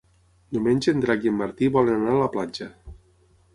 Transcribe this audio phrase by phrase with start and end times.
[0.55, 2.71] Diumenge en Drac i en Martí volen anar a la platja.